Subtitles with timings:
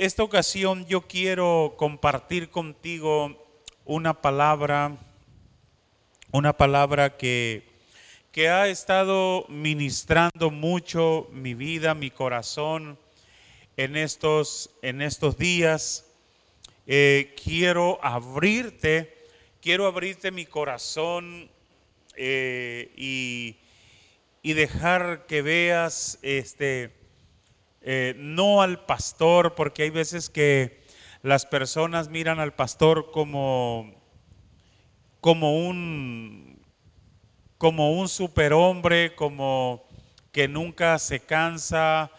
[0.00, 3.36] esta ocasión yo quiero compartir contigo
[3.84, 4.96] una palabra,
[6.32, 7.68] una palabra que,
[8.32, 12.98] que ha estado ministrando mucho mi vida, mi corazón
[13.76, 16.06] en estos, en estos días.
[16.86, 19.14] Eh, quiero abrirte,
[19.60, 21.50] quiero abrirte mi corazón
[22.16, 23.58] eh, y,
[24.40, 26.99] y, dejar que veas este,
[27.82, 30.82] eh, no al pastor, porque hay veces que
[31.22, 33.94] las personas miran al pastor como,
[35.20, 36.50] como un
[37.60, 39.86] como un superhombre, como
[40.32, 42.10] que nunca se cansa,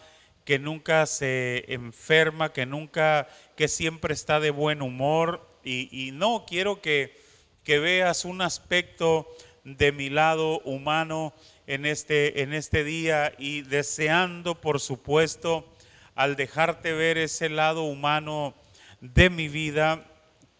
[0.44, 5.48] que nunca se enferma, que nunca, que siempre está de buen humor.
[5.64, 7.20] Y, no, quiero que,
[7.64, 9.26] que, veas un aspecto
[9.64, 11.32] de mi lado humano
[11.72, 15.66] en este, en este día y deseando, por supuesto,
[16.14, 18.54] al dejarte ver ese lado humano
[19.00, 20.06] de mi vida,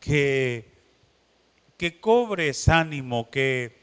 [0.00, 0.72] que,
[1.76, 3.78] que cobres ánimo, que,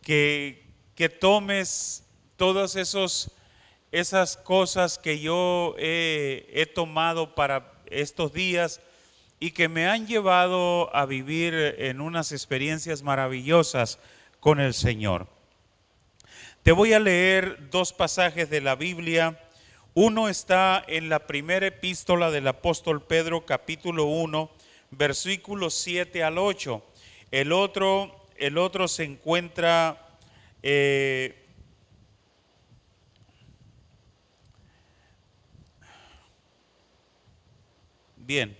[0.00, 2.04] que, que tomes
[2.36, 3.32] todas esos,
[3.92, 8.80] esas cosas que yo he, he tomado para estos días
[9.40, 13.98] y que me han llevado a vivir en unas experiencias maravillosas
[14.40, 15.28] con el Señor.
[16.62, 19.40] Te voy a leer dos pasajes de la Biblia.
[19.94, 24.50] Uno está en la primera epístola del apóstol Pedro, capítulo 1,
[24.90, 26.84] versículos 7 al 8.
[27.30, 30.18] El otro, el otro se encuentra
[30.62, 31.46] eh,
[38.18, 38.54] bien.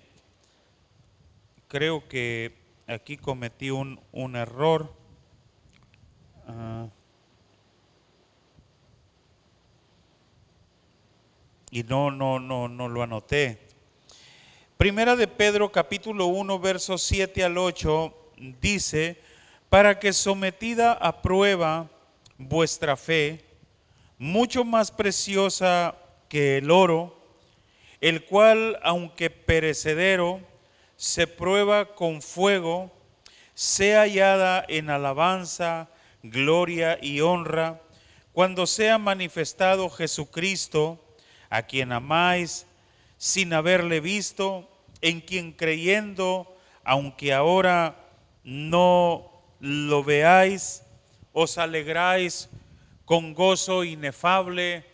[1.68, 2.56] Creo que
[2.86, 4.90] aquí cometí un, un error.
[6.46, 6.88] Ah.
[11.70, 13.60] Y no, no, no, no lo anoté.
[14.76, 18.14] Primera de Pedro capítulo 1 versos 7 al 8
[18.60, 19.20] dice,
[19.68, 21.88] para que sometida a prueba
[22.38, 23.44] vuestra fe,
[24.18, 25.94] mucho más preciosa
[26.28, 27.16] que el oro,
[28.00, 30.40] el cual, aunque perecedero,
[30.96, 32.90] se prueba con fuego,
[33.54, 35.88] sea hallada en alabanza,
[36.22, 37.80] gloria y honra,
[38.32, 40.98] cuando sea manifestado Jesucristo,
[41.50, 42.66] a quien amáis
[43.18, 44.66] sin haberle visto,
[45.02, 47.96] en quien creyendo, aunque ahora
[48.44, 50.82] no lo veáis,
[51.32, 52.48] os alegráis
[53.04, 54.86] con gozo inefable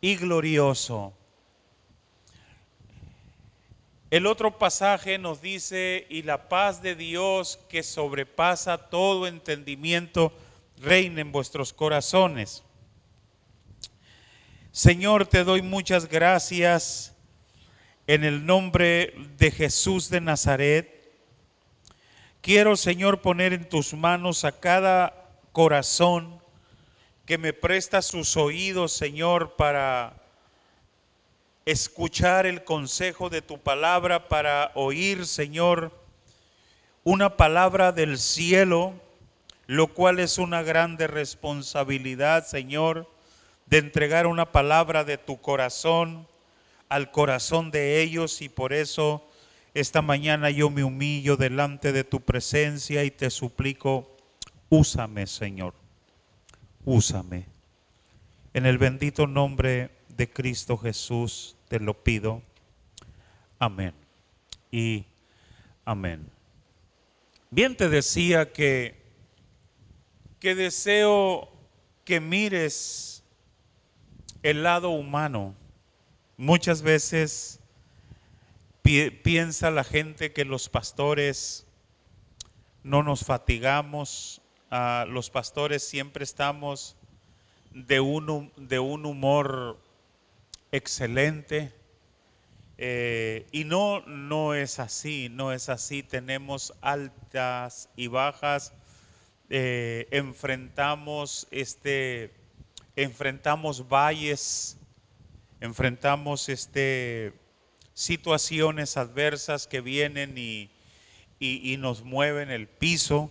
[0.00, 1.12] y glorioso.
[4.10, 10.32] El otro pasaje nos dice, y la paz de Dios que sobrepasa todo entendimiento,
[10.78, 12.62] reina en vuestros corazones.
[14.74, 17.14] Señor, te doy muchas gracias
[18.08, 21.12] en el nombre de Jesús de Nazaret.
[22.40, 26.42] Quiero, Señor, poner en tus manos a cada corazón
[27.24, 30.20] que me presta sus oídos, Señor, para
[31.64, 35.96] escuchar el consejo de tu palabra, para oír, Señor,
[37.04, 38.94] una palabra del cielo,
[39.68, 43.13] lo cual es una grande responsabilidad, Señor
[43.66, 46.26] de entregar una palabra de tu corazón
[46.88, 49.26] al corazón de ellos y por eso
[49.74, 54.16] esta mañana yo me humillo delante de tu presencia y te suplico,
[54.68, 55.74] úsame Señor,
[56.84, 57.46] úsame.
[58.52, 62.42] En el bendito nombre de Cristo Jesús te lo pido.
[63.58, 63.94] Amén.
[64.70, 65.04] Y
[65.84, 66.30] amén.
[67.50, 69.00] Bien te decía que,
[70.38, 71.48] que deseo
[72.04, 73.13] que mires
[74.44, 75.54] el lado humano.
[76.36, 77.60] Muchas veces
[78.82, 81.66] piensa la gente que los pastores
[82.82, 86.94] no nos fatigamos, ah, los pastores siempre estamos
[87.72, 89.80] de un, de un humor
[90.72, 91.72] excelente.
[92.76, 96.02] Eh, y no, no es así, no es así.
[96.02, 98.74] Tenemos altas y bajas,
[99.48, 102.43] eh, enfrentamos este
[102.96, 104.76] enfrentamos valles,
[105.60, 107.32] enfrentamos este,
[107.92, 110.70] situaciones adversas que vienen y,
[111.78, 113.30] nos mueven el piso,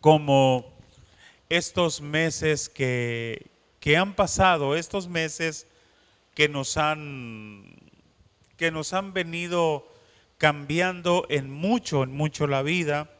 [0.00, 0.74] como
[1.48, 3.46] estos meses que,
[3.78, 5.68] que han pasado, estos meses
[6.34, 7.76] que nos han,
[8.56, 9.86] que nos han venido
[10.38, 13.10] cambiando en mucho, en mucho la vida.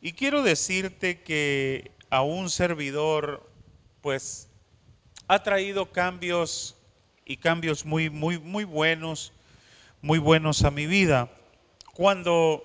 [0.00, 3.50] Y quiero decirte que a un servidor
[4.06, 4.48] pues
[5.26, 6.76] ha traído cambios
[7.24, 9.32] y cambios muy, muy, muy buenos.
[10.00, 11.28] muy buenos a mi vida.
[11.92, 12.62] Cuando,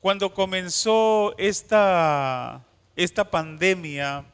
[0.00, 2.64] cuando comenzó esta,
[2.96, 4.24] esta pandemia,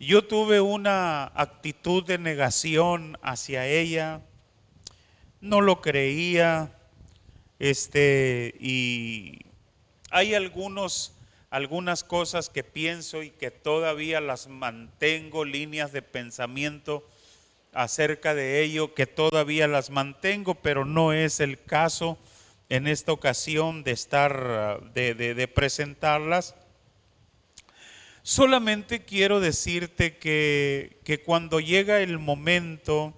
[0.00, 4.22] yo tuve una actitud de negación hacia ella,
[5.42, 6.72] no lo creía,
[7.58, 9.40] este, y
[10.10, 11.12] hay algunos,
[11.50, 17.08] algunas cosas que pienso y que todavía las mantengo, líneas de pensamiento
[17.72, 22.18] acerca de ello, que todavía las mantengo, pero no es el caso
[22.68, 26.54] en esta ocasión de estar, de, de presentarlas.
[28.28, 33.14] Solamente quiero decirte que, cuando llega el momento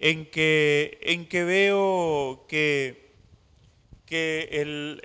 [0.00, 3.12] en que, en que veo que,
[4.04, 5.00] que el,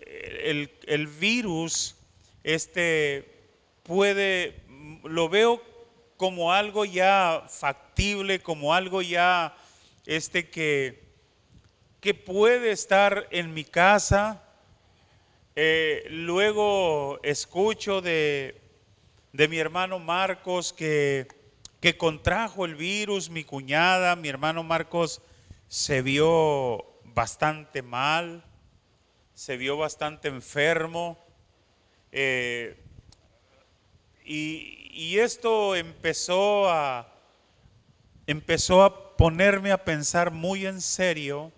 [0.87, 1.97] el, virus
[2.43, 3.49] este,
[3.83, 4.61] puede,
[5.03, 5.61] lo veo
[6.17, 9.55] como algo ya factible, como algo ya
[10.05, 11.03] este, que,
[11.99, 14.43] que puede estar en mi casa.
[15.55, 18.61] Eh, luego escucho de,
[19.33, 21.27] de mi hermano Marcos que,
[21.79, 25.21] que contrajo el virus, mi cuñada, mi hermano Marcos
[25.67, 28.43] se vio bastante mal,
[29.33, 31.17] se vio bastante enfermo.
[32.11, 32.77] Eh,
[34.25, 37.07] y, esto empezó a,
[38.27, 41.51] empezó a ponerme a pensar muy en serio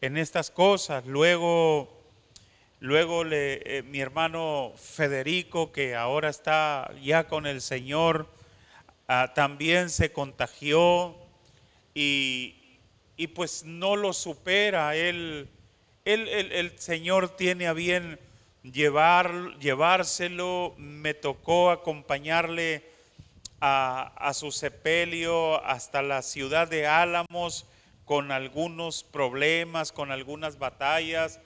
[0.00, 1.06] en estas cosas.
[1.06, 1.96] Luego
[2.80, 8.28] Luego eh, mi hermano Federico, que ahora está ya con el Señor,
[9.08, 11.16] ah, también se contagió
[11.94, 12.54] y,
[13.34, 14.94] pues no lo supera.
[14.94, 15.48] El
[16.76, 18.18] Señor tiene a bien
[18.72, 20.74] llevar, llevárselo.
[20.76, 22.84] Me tocó acompañarle
[23.60, 27.66] a, a su sepelio hasta la ciudad de Álamos
[28.04, 31.40] con algunos problemas, con algunas batallas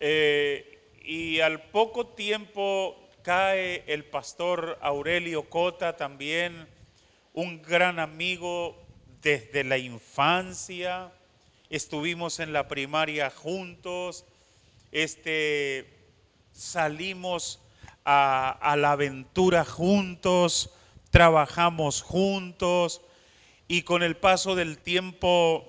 [0.00, 6.68] eh, y al poco tiempo cae el pastor Aurelio Cota, también
[7.32, 8.76] un gran amigo
[9.22, 11.10] desde la infancia.
[11.70, 14.26] Estuvimos en la primaria juntos.
[14.92, 15.93] Este,
[16.54, 17.60] salimos
[18.04, 20.70] a, la aventura juntos,
[21.10, 23.02] trabajamos juntos
[23.68, 25.66] y con el paso del tiempo,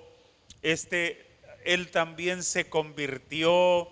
[0.62, 1.26] este,
[1.66, 3.90] él también se convirtió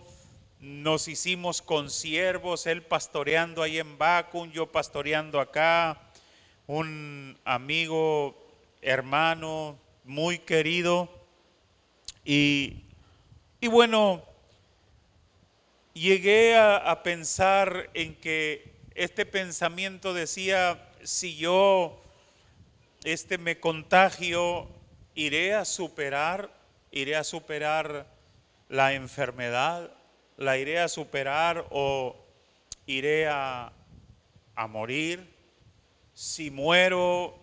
[0.63, 6.01] nos hicimos consiervos, él pastoreando ahí en Bacun, yo pastoreando acá,
[6.67, 8.41] un amigo,
[8.81, 11.09] hermano, muy querido.
[12.23, 12.83] Y,
[13.69, 14.23] bueno,
[15.93, 22.01] llegué a, a pensar en que este pensamiento decía, si yo
[23.03, 24.67] este me contagio,
[25.15, 26.51] iré a superar,
[26.91, 28.07] iré a superar
[28.69, 29.91] la enfermedad
[30.37, 32.15] la iré a superar o
[32.85, 33.71] iré a,
[34.69, 35.31] morir.
[36.13, 37.39] Si muero,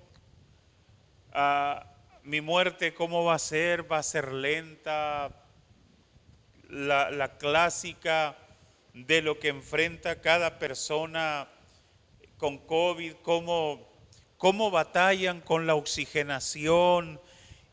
[1.32, 1.84] ah,
[2.22, 3.90] mi muerte, ¿cómo va a ser?
[3.90, 5.30] Va a ser lenta.
[6.70, 8.36] La, clásica
[8.94, 11.48] de lo que enfrenta cada persona
[12.38, 13.86] con COVID, cómo,
[14.38, 17.20] cómo batallan con la oxigenación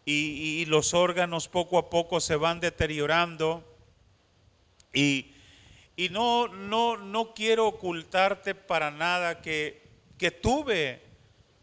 [0.05, 3.63] y, y los órganos poco a poco se van deteriorando.
[4.93, 5.33] Y,
[6.11, 9.81] no, no, no quiero ocultarte para nada que,
[10.17, 11.01] que tuve,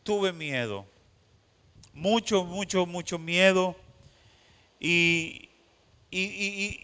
[0.02, 0.86] tuve miedo.
[1.92, 3.76] Mucho, mucho, mucho miedo.
[4.78, 5.48] Y,
[6.10, 6.83] y,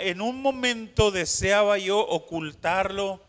[0.00, 3.20] en un momento deseaba yo ocultarlo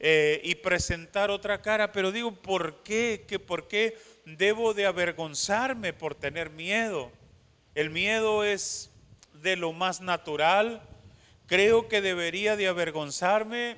[0.00, 3.24] eh, y presentar otra cara, pero digo, ¿por qué?
[3.28, 7.10] ¿Que ¿Por qué debo de avergonzarme por tener miedo?
[7.74, 8.90] El miedo es
[9.42, 10.82] de lo más natural,
[11.52, 13.76] Creo que debería de avergonzarme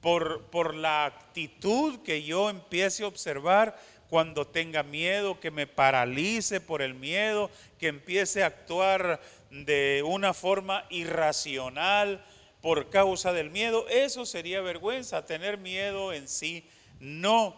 [0.00, 6.62] por, por la actitud que yo empiece a observar cuando tenga miedo, que me paralice
[6.62, 9.20] por el miedo, que empiece a actuar
[9.50, 12.24] de una forma irracional
[12.60, 13.88] por causa del miedo.
[13.88, 16.64] Eso sería vergüenza, tener miedo en sí,
[16.98, 17.56] no.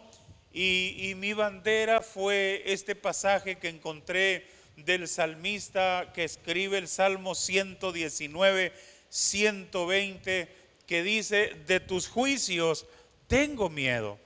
[0.51, 7.35] Y, y mi bandera fue este pasaje que encontré del salmista que escribe el Salmo
[7.35, 8.73] 119
[9.09, 10.49] 120
[10.87, 12.87] que dice, de tus juicios
[13.27, 14.17] tengo miedo.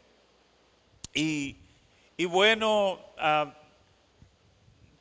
[1.13, 1.57] Y,
[2.29, 3.53] bueno, ah,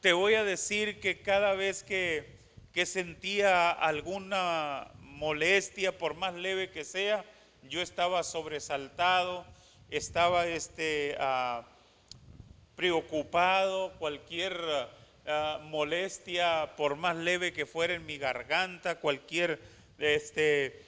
[0.01, 2.36] te voy a decir que cada vez que,
[2.77, 7.25] que, sentía alguna molestia, por más leve que sea,
[7.63, 9.47] yo estaba sobresaltado,
[9.89, 11.67] estaba este, ah,
[12.75, 14.61] preocupado, cualquier
[15.27, 19.59] ah, molestia, por más leve que fuera en mi garganta, cualquier
[19.97, 20.85] este,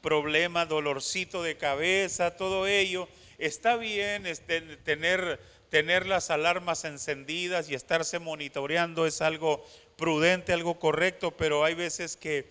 [0.00, 3.06] problema, dolorcito de cabeza, todo ello,
[3.36, 9.66] está bien este, tener, tener las alarmas encendidas y estarse monitoreando, es algo
[9.98, 12.48] prudente, algo correcto, pero hay veces que,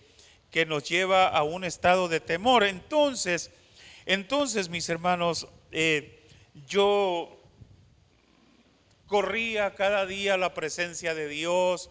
[0.50, 2.62] que nos lleva a un estado de temor.
[2.62, 3.50] Entonces,
[4.04, 6.22] entonces mis hermanos, eh,
[6.68, 7.40] yo
[9.06, 11.90] corría cada día la presencia de Dios,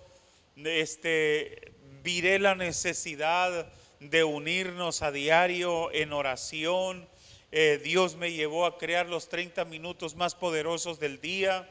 [0.55, 1.73] este,
[2.03, 7.09] viré la necesidad de unirnos a diario en oración.
[7.51, 11.67] Eh, Dios me llevó a crear los 30 minutos más poderosos del día.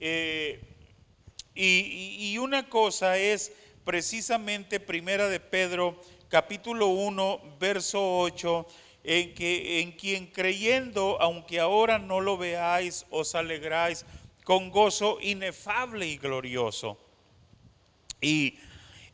[0.00, 0.60] Eh,
[1.56, 3.52] y, una cosa es
[3.84, 5.98] precisamente Primera de Pedro,
[6.28, 8.66] capítulo 1, verso 8,
[9.04, 14.04] en, que, en quien creyendo, aunque ahora no lo veáis, os alegráis
[14.44, 16.98] con gozo inefable y glorioso.
[18.20, 18.58] Y,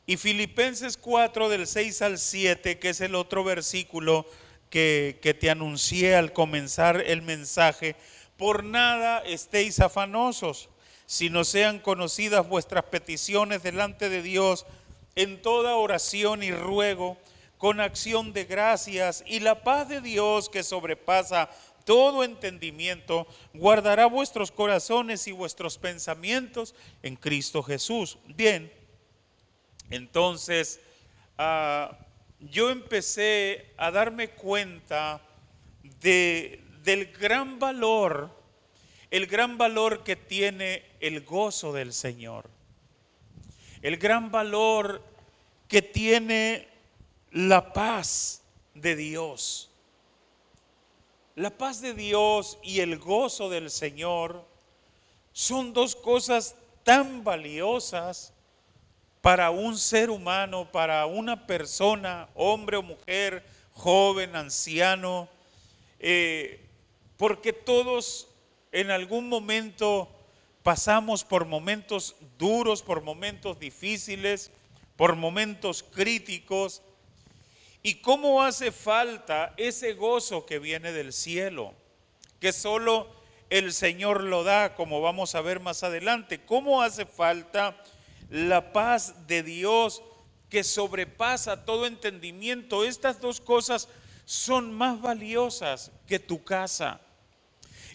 [0.05, 4.27] y Filipenses 4 del 6 al 7, que es el otro versículo
[4.69, 7.95] que, que te anuncié al comenzar el mensaje,
[8.37, 10.69] por nada estéis afanosos
[11.13, 14.65] sino sean conocidas vuestras peticiones delante de Dios
[15.15, 17.19] en toda oración y ruego,
[17.59, 21.51] con acción de gracias, y la paz de Dios que sobrepasa
[21.85, 28.17] todo entendimiento, guardará vuestros corazones y vuestros pensamientos en Cristo Jesús.
[28.29, 28.73] Bien,
[29.91, 30.81] entonces
[31.37, 31.99] ah,
[32.41, 35.21] yo empecé a darme cuenta
[36.01, 38.31] de, del gran valor
[39.13, 42.49] el gran valor que tiene el gozo del Señor,
[43.83, 45.03] el gran valor
[45.67, 46.69] que tiene
[47.33, 48.43] la paz
[48.73, 49.69] de Dios.
[51.35, 54.47] La paz de Dios y el gozo del Señor
[55.33, 56.55] son dos cosas
[56.85, 58.33] tan valiosas
[59.21, 65.29] para un ser humano, para una persona, hombre o mujer, joven, anciano,
[65.99, 66.65] eh,
[67.17, 68.29] porque todos
[68.71, 70.09] en algún momento
[70.63, 74.51] pasamos por momentos duros, por momentos difíciles,
[74.97, 76.83] por momentos críticos.
[77.83, 81.75] ¿Y cómo hace falta ese gozo que viene del cielo?
[82.41, 83.09] Que solo
[83.51, 86.45] el Señor lo da, como vamos a ver más adelante.
[86.45, 87.77] ¿Cómo hace falta
[88.31, 90.03] la paz de Dios
[90.49, 92.85] que sobrepasa todo entendimiento?
[92.85, 93.89] Estas dos cosas
[94.25, 97.01] son más valiosas que tu casa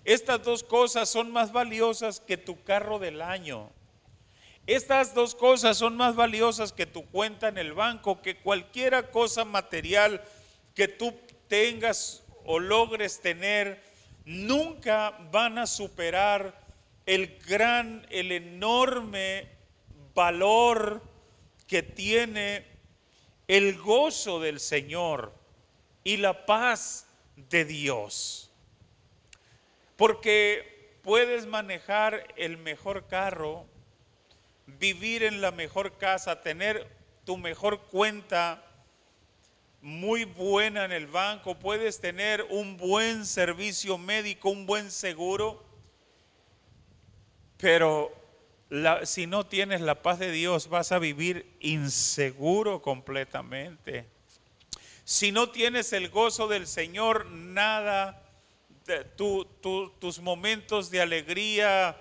[0.07, 3.69] estas dos cosas son más valiosas que tu carro del año.
[4.65, 9.43] Estas dos cosas son más valiosas que tu cuenta en el banco, que cualquiera cosa
[9.43, 10.23] material
[10.73, 11.13] que tú
[11.49, 13.83] tengas o logres tener,
[14.23, 16.57] nunca van a superar
[17.05, 19.49] el gran, el enorme
[20.15, 21.03] valor
[21.67, 22.65] que tiene
[23.49, 25.33] el gozo del Señor
[26.05, 28.46] y la paz de Dios.
[29.97, 33.65] Porque puedes manejar el mejor carro,
[34.65, 36.87] vivir en la mejor casa, tener
[37.25, 38.63] tu mejor cuenta
[39.81, 45.63] muy buena en el banco, puedes tener un buen servicio médico, un buen seguro,
[47.57, 48.13] pero
[49.03, 54.05] si no tienes la paz de Dios vas a vivir inseguro completamente.
[55.05, 58.26] Si no tienes el gozo del Señor, nada
[59.15, 61.97] tus momentos de alegría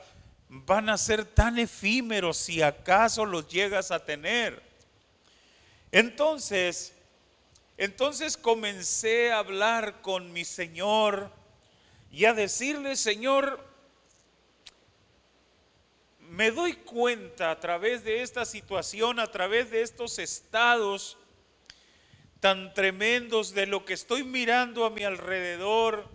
[0.48, 4.62] van a ser tan efímeros si acaso los llegas a tener.
[5.92, 6.94] Entonces,
[7.76, 11.30] entonces comencé a hablar con mi Señor
[12.10, 13.64] y a decirle, Señor,
[16.20, 21.16] me doy cuenta a través de esta situación, a través de estos estados
[22.40, 26.08] tan tremendos de lo que estoy mirando a mi alrededor,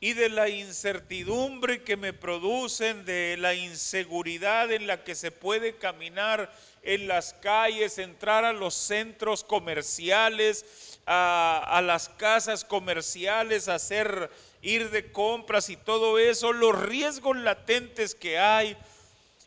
[0.00, 5.76] y de la incertidumbre que me producen, de la inseguridad en la que se puede
[5.76, 6.52] caminar
[6.82, 14.30] en las calles, entrar a los centros comerciales, a, las casas comerciales, hacer
[14.62, 18.76] ir de compras y todo eso, los riesgos latentes que hay.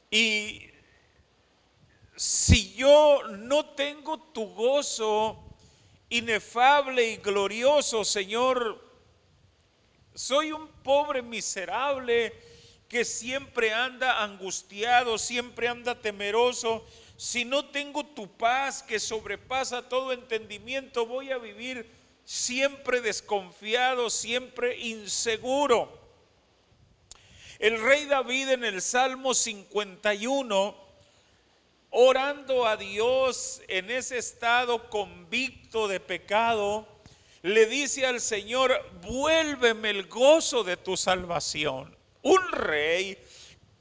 [0.09, 0.69] Y
[2.17, 5.41] si yo no tengo tu gozo
[6.09, 8.90] inefable y glorioso, Señor,
[10.13, 12.33] soy un pobre miserable
[12.87, 16.85] que siempre anda angustiado, siempre anda temeroso.
[17.15, 21.89] Si no tengo tu paz que sobrepasa todo entendimiento, voy a vivir
[22.25, 25.99] siempre desconfiado, siempre inseguro.
[27.59, 30.75] El rey David en el Salmo 51,
[31.91, 36.87] orando a Dios en ese estado convicto de pecado,
[37.41, 41.95] le dice al Señor, vuélveme el gozo de tu salvación.
[42.21, 43.17] Un rey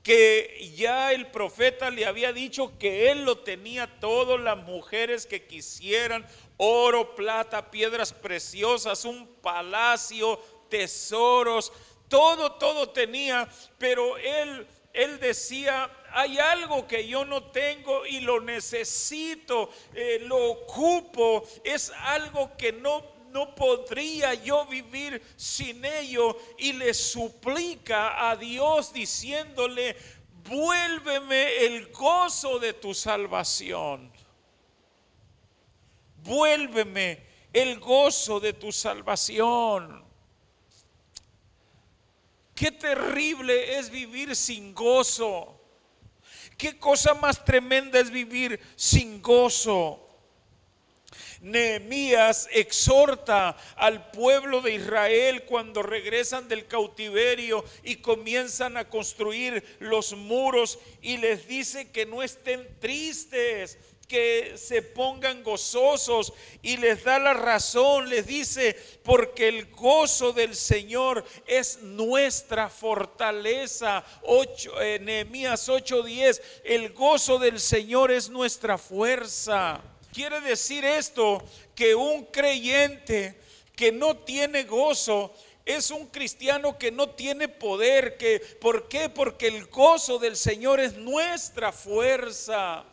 [0.03, 5.47] que ya el profeta le había dicho que él lo tenía todo, las mujeres que
[5.47, 6.27] quisieran,
[6.57, 10.41] oro, plata, piedras preciosas, un palacio,
[10.71, 11.73] tesoros,
[12.09, 18.41] todo, todo tenía, pero él, él decía, hay algo que yo no tengo y lo
[18.41, 26.73] necesito, eh, lo ocupo, es algo que no, no podría yo vivir sin ello y
[26.73, 29.97] le suplica a Dios diciéndole,
[30.45, 34.13] vuélveme el gozo de tu salvación.
[36.23, 37.23] Vuélveme
[37.53, 40.05] el gozo de tu salvación.
[42.55, 45.59] Qué terrible es vivir sin gozo.
[46.59, 50.10] Qué cosa más tremenda es vivir sin gozo.
[51.41, 60.13] Nehemías exhorta al pueblo de Israel cuando regresan del cautiverio y comienzan a construir los
[60.15, 63.79] muros y les dice que no estén tristes,
[64.11, 66.33] que se pongan gozosos
[66.63, 74.05] y les da la razón, les dice, porque el gozo del Señor es nuestra fortaleza.
[74.23, 79.81] 8, eh, Nehemías 8:10, el gozo del Señor es nuestra fuerza.
[80.13, 81.43] Quiere decir esto
[81.75, 83.39] que un creyente
[83.77, 85.33] que no tiene gozo
[85.65, 88.19] es un cristiano que no tiene poder,
[88.61, 89.09] ¿por qué?
[89.09, 92.85] Porque el gozo del Señor es nuestra fuerza.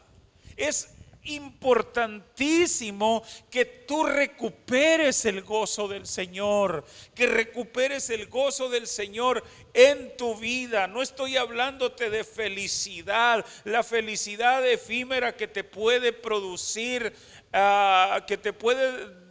[0.56, 0.90] Es
[1.28, 9.44] importantísimo que tú recuperes el gozo del Señor, que recuperes el gozo del Señor
[9.74, 10.88] en tu vida.
[10.88, 17.14] No estoy hablándote de felicidad, la felicidad efímera que te puede producir,
[17.54, 19.27] ah, que te puede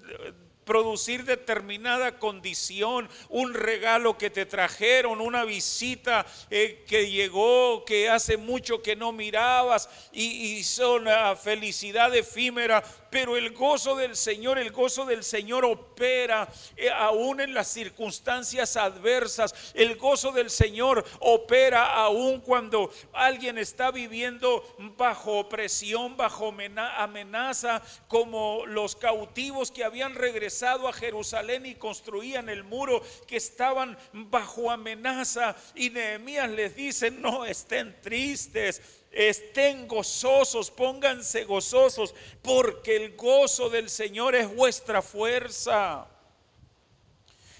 [0.66, 8.36] producir determinada condición, un regalo que te trajeron, una visita eh, que llegó, que hace
[8.36, 12.82] mucho que no mirabas y, son la felicidad efímera,
[13.16, 18.76] pero el gozo del Señor, el gozo del Señor opera eh, aún en las circunstancias
[18.76, 19.72] adversas.
[19.72, 24.62] El gozo del Señor opera aún cuando alguien está viviendo
[24.98, 26.54] bajo opresión, bajo
[26.98, 33.96] amenaza, como los cautivos que habían regresado a Jerusalén y construían el muro, que estaban
[34.12, 35.56] bajo amenaza.
[35.74, 43.88] Y Nehemías les dice, no estén tristes estén gozosos, pónganse gozosos, porque el gozo del
[43.88, 46.06] Señor es vuestra fuerza.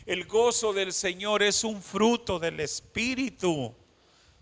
[0.04, 3.74] El gozo del Señor es un fruto del Espíritu.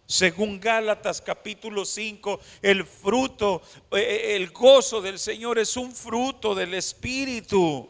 [0.06, 6.54] Según Gálatas capítulo 5, el fruto, eh, eh, el gozo del Señor es un fruto
[6.54, 7.88] del Espíritu.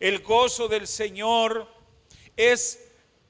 [0.00, 1.68] El gozo del Señor
[2.36, 2.80] es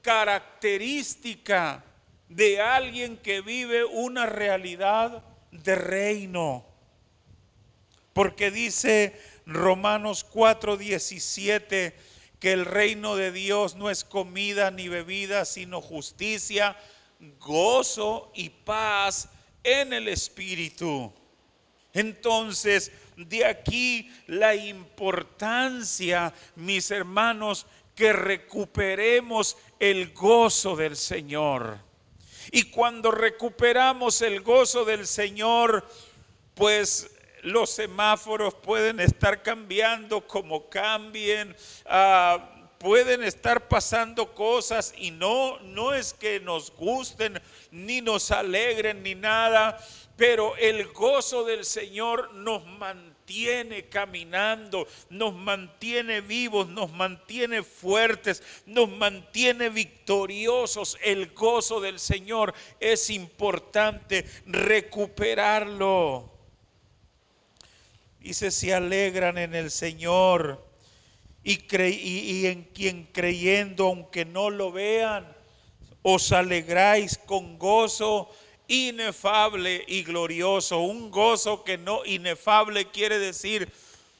[0.01, 1.83] característica
[2.29, 6.65] de alguien que vive una realidad de reino.
[8.13, 11.93] Porque dice Romanos 4:17
[12.39, 16.77] que el reino de Dios no es comida ni bebida, sino justicia,
[17.39, 19.29] gozo y paz
[19.63, 21.11] en el Espíritu.
[21.93, 27.65] Entonces, de aquí la importancia, mis hermanos,
[27.95, 31.88] que recuperemos el gozo del Señor.
[32.51, 35.85] Y cuando recuperamos el gozo del Señor,
[36.55, 37.09] pues
[37.43, 45.93] los semáforos pueden estar cambiando como cambien, ah, pueden estar pasando cosas y no, no
[45.93, 49.77] es que nos gusten, ni nos alegren, ni nada,
[50.15, 53.08] pero el gozo del Señor nos mantiene
[53.89, 60.97] caminando, nos mantiene vivos, nos mantiene fuertes, nos mantiene victoriosos.
[61.03, 66.31] El gozo del Señor es importante recuperarlo.
[68.19, 70.65] Dice, se alegran en el Señor
[71.43, 75.25] y, y en quien creyendo, aunque no lo vean,
[76.01, 78.29] os alegráis con gozo
[78.69, 80.79] inefable y glorioso.
[80.79, 83.69] Un gozo que no inefable quiere decir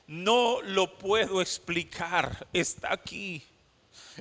[0.09, 2.47] no lo puedo explicar.
[2.51, 3.43] Está aquí.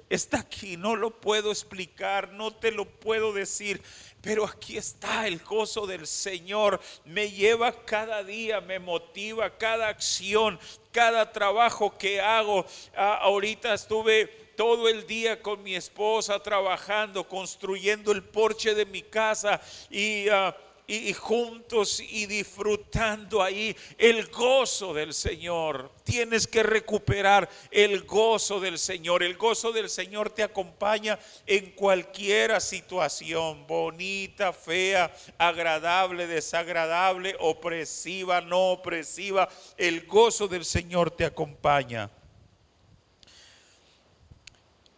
[0.09, 3.83] Está aquí, no lo puedo explicar, no te lo puedo decir,
[4.21, 6.81] pero aquí está el gozo del Señor.
[7.05, 10.61] Me lleva cada día, me motiva cada acción,
[10.93, 12.65] cada trabajo que hago.
[12.97, 19.03] Ah, ahorita estuve todo el día con mi esposa trabajando, construyendo el porche de mi
[19.03, 20.29] casa y...
[20.29, 20.57] Ah,
[20.91, 25.93] y, juntos y disfrutando ahí el gozo del Señor.
[26.03, 29.23] Tienes que recuperar el gozo del Señor.
[29.23, 38.71] El gozo del Señor te acompaña en cualquier situación, bonita, fea, agradable, desagradable, opresiva, no
[38.71, 39.47] opresiva.
[39.77, 42.11] El gozo del Señor te acompaña.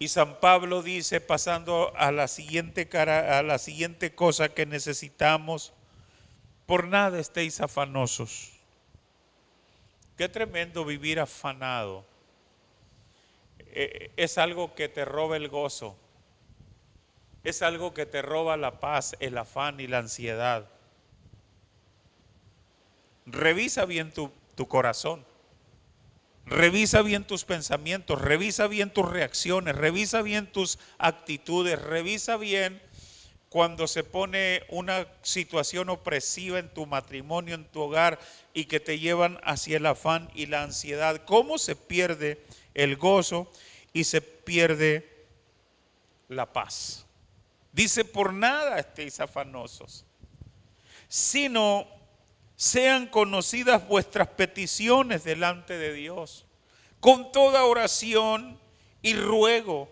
[0.02, 5.74] Y San Pablo dice, pasando a la siguiente cara, a la siguiente cosa que necesitamos,
[6.64, 8.52] por nada estéis afanosos.
[10.16, 12.06] Qué tremendo vivir afanado.
[13.58, 15.98] Eh, es algo que te roba el gozo.
[17.44, 20.66] Es algo que te roba la paz, el afán y la ansiedad.
[23.26, 25.29] Revisa bien tu, tu corazón.
[26.50, 32.82] Revisa bien tus pensamientos, revisa bien tus reacciones, revisa bien tus actitudes, revisa bien
[33.48, 38.18] cuando se pone una situación opresiva en tu matrimonio, en tu hogar,
[38.52, 41.24] y que te llevan hacia el afán y la ansiedad.
[41.24, 43.48] ¿Cómo se pierde el gozo
[43.92, 45.08] y se pierde
[46.28, 47.06] la paz?
[47.72, 50.04] Dice, por nada estéis afanosos,
[51.06, 51.86] sino
[52.60, 56.44] sean conocidas vuestras peticiones delante de Dios,
[57.00, 58.60] con toda oración
[59.00, 59.90] y ruego,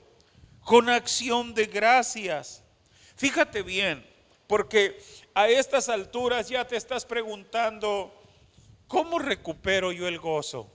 [0.60, 2.62] con acción de gracias
[3.18, 4.06] Fíjate bien,
[4.46, 4.96] porque
[5.34, 8.14] a estas alturas ya te estás preguntando,
[8.86, 10.70] ¿cómo recupero yo el gozo?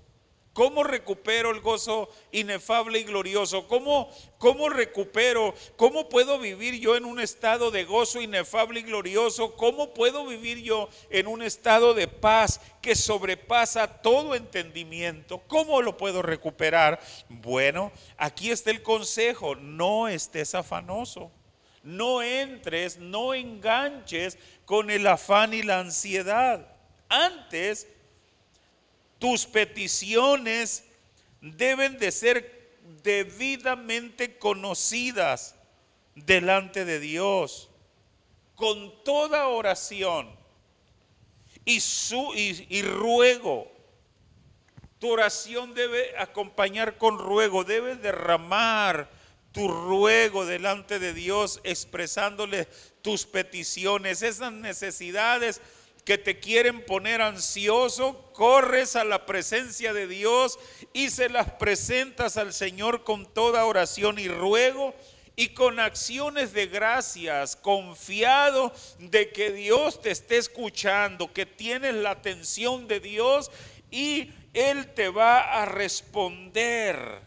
[0.54, 3.68] ¿Cómo recupero el gozo inefable y glorioso?
[3.68, 5.56] ¿Cómo, ¿Cómo recupero?
[5.76, 9.56] ¿Cómo puedo vivir yo en un estado de gozo inefable y glorioso?
[9.56, 15.42] ¿Cómo puedo vivir yo en un estado de paz que sobrepasa todo entendimiento?
[15.48, 17.00] ¿Cómo lo puedo recuperar?
[17.30, 21.32] Bueno, aquí está el consejo, no estés afanoso
[21.84, 26.66] no entres, no enganches con el afán y la ansiedad.
[27.10, 27.88] Antes,
[29.24, 30.84] tus peticiones
[31.40, 35.56] deben de ser debidamente conocidas
[36.14, 37.70] delante de Dios,
[38.54, 40.30] con toda oración
[41.64, 43.72] y, su, y ruego.
[45.00, 49.10] Tu oración debe acompañar con ruego, debe derramar
[49.54, 52.66] tu ruego delante de Dios, expresándole
[53.02, 55.62] tus peticiones, esas necesidades
[56.06, 60.60] que te quieren poner ansioso, corres a la presencia de Dios
[60.92, 64.94] y se las presentas al Señor con toda oración y ruego
[65.36, 72.12] y con acciones de gracias, confiado de que Dios te esté escuchando, que tienes la
[72.12, 73.50] atención de Dios
[73.90, 77.22] y Él te va a responder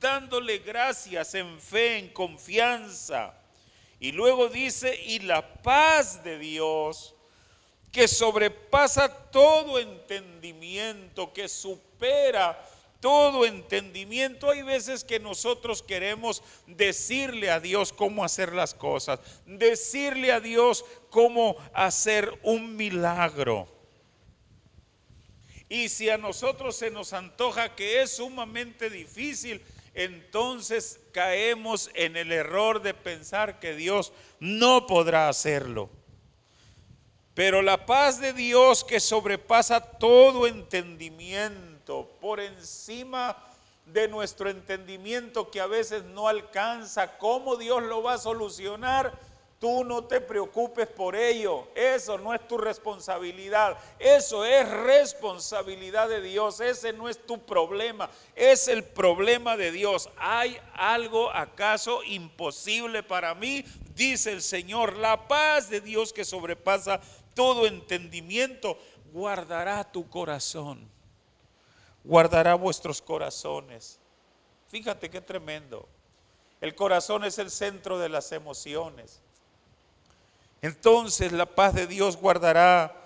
[0.00, 3.34] dándole gracias en fe, en confianza.
[4.00, 7.13] Y luego dice, y la paz de Dios,
[7.94, 12.60] que sobrepasa todo entendimiento, que supera
[12.98, 14.50] todo entendimiento.
[14.50, 20.84] Hay veces que nosotros queremos decirle a Dios cómo hacer las cosas, decirle a Dios
[21.08, 23.68] cómo hacer un milagro.
[25.68, 29.62] Y si a nosotros se nos antoja que es sumamente difícil,
[29.94, 35.90] entonces caemos en el error de pensar que Dios no podrá hacerlo.
[37.34, 43.36] Pero la paz de Dios que sobrepasa todo entendimiento, por encima
[43.86, 49.12] de nuestro entendimiento que a veces no alcanza, ¿cómo Dios lo va a solucionar?
[49.58, 51.68] Tú no te preocupes por ello.
[51.74, 53.78] Eso no es tu responsabilidad.
[53.98, 56.60] Eso es responsabilidad de Dios.
[56.60, 58.10] Ese no es tu problema.
[58.34, 60.10] Es el problema de Dios.
[60.18, 63.64] ¿Hay algo acaso imposible para mí?
[63.94, 64.96] Dice el Señor.
[64.96, 67.00] La paz de Dios que sobrepasa
[67.34, 68.78] todo entendimiento
[69.12, 70.88] guardará tu corazón.
[72.02, 73.98] Guardará vuestros corazones.
[74.68, 75.88] Fíjate qué tremendo.
[76.60, 79.20] El corazón es el centro de las emociones.
[80.62, 82.96] Entonces la paz de Dios guardará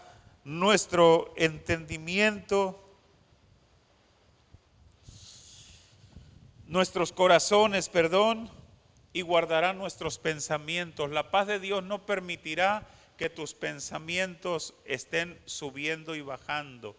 [0.44, 2.80] nuestro entendimiento,
[6.66, 8.50] nuestros corazones, perdón,
[9.12, 11.10] y guardará nuestros pensamientos.
[11.10, 12.86] La paz de Dios no permitirá
[13.18, 16.96] que tus pensamientos estén subiendo y bajando.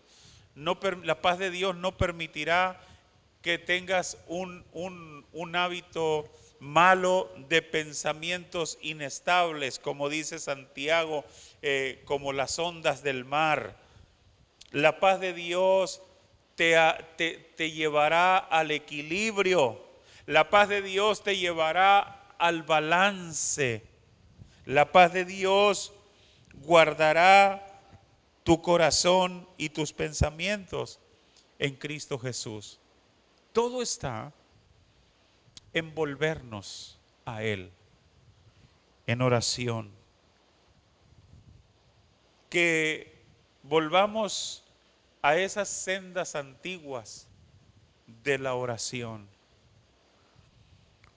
[0.54, 2.80] La paz de Dios no permitirá
[3.42, 6.30] que tengas un, un, un hábito
[6.60, 11.24] malo de pensamientos inestables, como dice Santiago,
[11.62, 13.78] eh, como las ondas del mar.
[14.72, 16.02] La paz de Dios
[16.56, 16.76] te,
[17.16, 19.82] te, te llevará al equilibrio.
[20.26, 23.84] La paz de Dios te llevará al balance.
[24.66, 25.94] La paz de Dios
[26.66, 27.66] guardará
[28.44, 31.00] tu corazón y tus pensamientos
[31.58, 32.80] en Cristo Jesús.
[33.54, 34.34] Todo está
[35.74, 37.72] en volvernos a Él,
[39.08, 39.92] en oración.
[42.50, 43.22] Que
[43.64, 44.64] volvamos
[45.22, 47.28] a esas sendas antiguas
[48.24, 49.28] de la oración.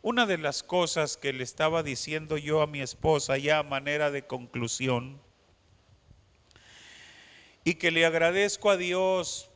[0.02, 4.10] Una de las cosas que le estaba diciendo yo a mi esposa ya a manera
[4.10, 5.20] de conclusión,
[7.64, 9.48] y que le agradezco a Dios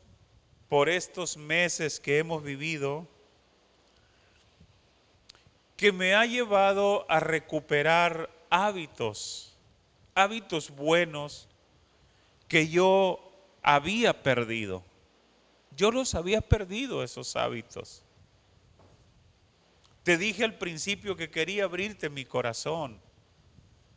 [0.68, 3.08] por estos meses que hemos vivido,
[5.76, 9.56] que me ha llevado a recuperar hábitos,
[10.14, 11.48] hábitos buenos
[12.48, 14.82] que yo había perdido.
[15.76, 18.02] Yo los había perdido esos hábitos.
[20.02, 23.00] Te dije al principio que quería abrirte mi corazón,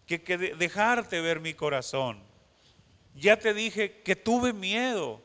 [0.06, 2.29] que, que dejarte ver mi corazón.
[3.16, 5.22] Ya te dije que tuve miedo.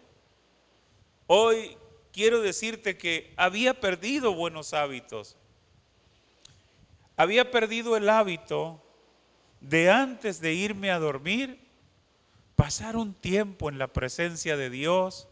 [1.27, 1.77] Hoy
[2.13, 5.37] quiero decirte que había perdido buenos hábitos.
[7.17, 8.83] Había perdido el hábito
[9.61, 11.59] de antes de irme a dormir,
[12.57, 15.29] pasar un tiempo en la presencia de Dios,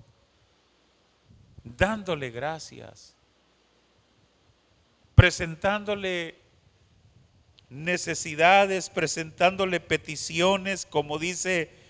[1.64, 3.14] dándole gracias,
[5.14, 6.36] presentándole
[7.68, 11.82] necesidades, presentándole peticiones, como dice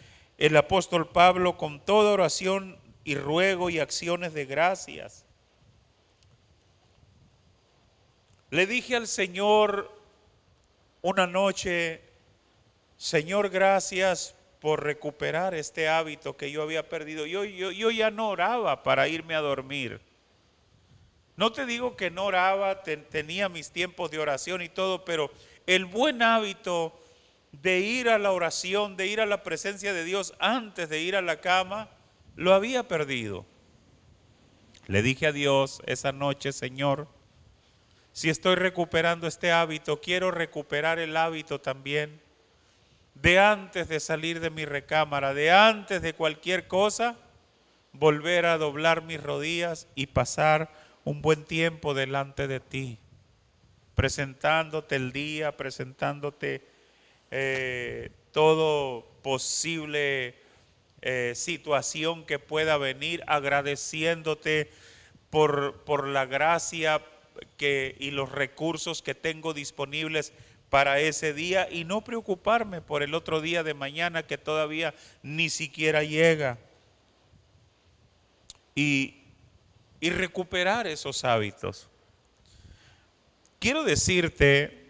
[0.43, 5.25] el apóstol Pablo con toda oración y ruego y acciones de gracias.
[8.51, 9.97] Le dije al Señor
[11.01, 12.03] una noche,
[12.97, 17.25] Señor, gracias por recuperar este hábito que yo había perdido.
[17.25, 20.01] Yo, yo, yo ya no oraba para irme a dormir.
[21.37, 25.31] No te digo que no oraba, tenía mis tiempos de oración y todo, pero
[25.69, 26.99] el buen hábito
[27.53, 31.17] de ir a la oración, de ir a la presencia de Dios antes de ir
[31.17, 31.91] a la cama,
[32.35, 33.47] lo había perdido.
[34.87, 37.09] Le dije a Dios esa noche, Señor,
[38.13, 42.21] si estoy recuperando este hábito, quiero recuperar el hábito también
[43.15, 47.17] de antes de salir de mi recámara, de antes de cualquier cosa,
[47.93, 50.71] volver a doblar mis rodillas y pasar
[51.05, 52.99] un buen tiempo delante de ti,
[53.95, 56.67] presentándote el día, presentándote
[57.35, 60.35] eh, todo posible
[61.01, 64.71] eh, situación que pueda venir, agradeciéndote
[65.31, 67.03] por, por la gracia
[67.57, 70.35] que, y los recursos que tengo disponibles
[70.69, 75.49] para ese día y no preocuparme por el otro día de mañana que todavía ni
[75.49, 76.59] siquiera llega.
[78.75, 79.23] Y,
[80.01, 81.89] y recuperar esos hábitos.
[83.59, 84.82] Quiero decirte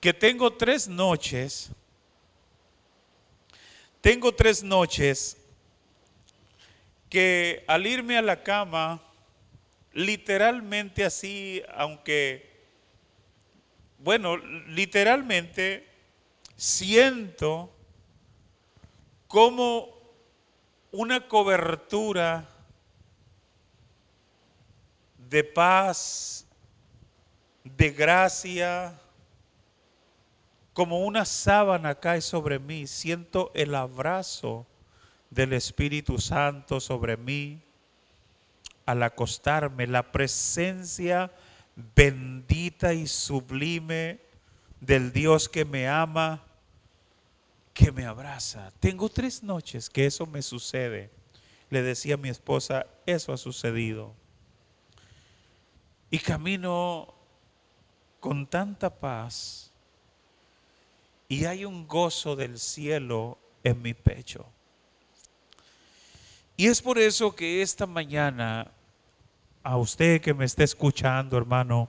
[0.00, 1.70] que tengo tres noches,
[4.00, 5.36] tengo tres noches
[7.08, 9.02] que al irme a la cama,
[9.92, 12.48] literalmente así, aunque,
[13.98, 15.88] bueno, literalmente
[16.56, 17.74] siento
[19.26, 19.98] como
[20.92, 22.48] una cobertura
[25.28, 26.46] de paz,
[27.64, 28.98] de gracia,
[30.78, 34.64] como una sábana cae sobre mí, siento el abrazo
[35.28, 37.60] del Espíritu Santo sobre mí
[38.86, 41.32] al acostarme, la presencia
[41.96, 44.20] bendita y sublime
[44.80, 46.44] del Dios que me ama,
[47.74, 48.70] que me abraza.
[48.78, 51.10] Tengo tres noches que eso me sucede.
[51.70, 54.14] Le decía a mi esposa, eso ha sucedido.
[56.08, 57.12] Y camino
[58.20, 59.67] con tanta paz
[61.28, 64.46] y hay un gozo del cielo en mi pecho.
[66.56, 68.72] Y es por eso que esta mañana,
[69.62, 71.88] a usted que me está escuchando, hermano,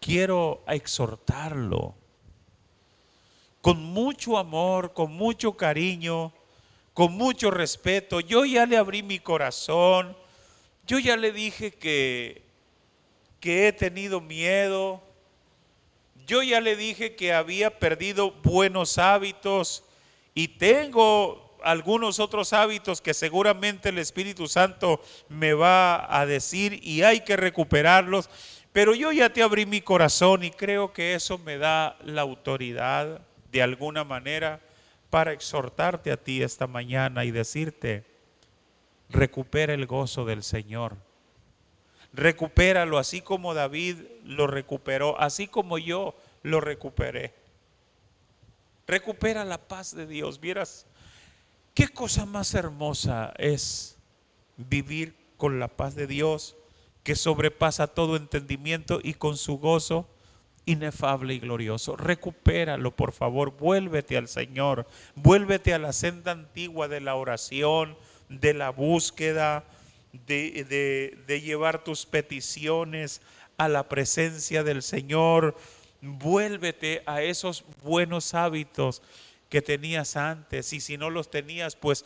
[0.00, 1.94] quiero exhortarlo
[3.60, 6.32] con mucho amor, con mucho cariño,
[6.94, 8.20] con mucho respeto.
[8.20, 10.16] Yo ya le abrí mi corazón,
[10.86, 12.42] yo ya le dije que,
[13.40, 15.02] que he tenido miedo,
[16.26, 19.84] yo ya le dije que había perdido buenos hábitos
[20.34, 27.02] y tengo algunos otros hábitos que seguramente el Espíritu Santo me va a decir y
[27.02, 28.28] hay que recuperarlos.
[28.72, 33.20] Pero yo ya te abrí mi corazón y creo que eso me da la autoridad
[33.50, 34.60] de alguna manera
[35.10, 38.04] para exhortarte a ti esta mañana y decirte,
[39.10, 40.96] recupera el gozo del Señor.
[42.12, 47.34] Recupéralo así como David lo recuperó, así como yo lo recuperé.
[48.86, 50.40] Recupera la paz de Dios.
[50.40, 50.86] Vieras,
[51.74, 53.96] qué cosa más hermosa es
[54.56, 56.56] vivir con la paz de Dios
[57.02, 60.06] que sobrepasa todo entendimiento y con su gozo
[60.66, 61.96] inefable y glorioso.
[61.96, 67.96] Recupéralo, por favor, vuélvete al Señor, vuélvete a la senda antigua de la oración,
[68.28, 69.64] de la búsqueda,
[70.12, 73.20] de, de llevar tus peticiones
[73.56, 75.56] a la presencia del Señor.
[76.00, 79.02] Vuélvete a esos buenos hábitos
[79.48, 82.04] que tenías antes y si no los tenías, pues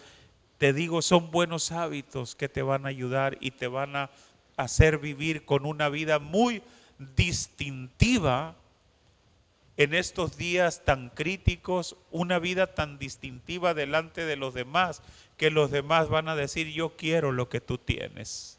[0.58, 4.10] te digo, son buenos hábitos que te van a ayudar y te van a
[4.56, 6.62] hacer vivir con una vida muy
[6.98, 8.56] distintiva
[9.76, 15.02] en estos días tan críticos, una vida tan distintiva delante de los demás,
[15.36, 18.55] que los demás van a decir, yo quiero lo que tú tienes.